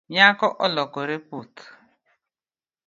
Nyako 0.13 0.47
olokore 0.65 1.15
puth 1.27 1.59